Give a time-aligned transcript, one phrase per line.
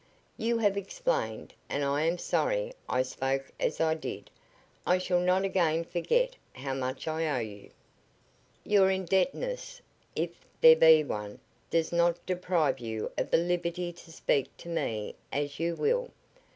[0.35, 4.31] "You have explained, and I am sorry I spoke as I did.
[4.83, 7.69] I shall not again forget how much I owe you."
[8.63, 9.79] "Your indebtedness,
[10.15, 15.13] if there be one, does not deprive you of the liberty to speak to me
[15.31, 16.09] as you will.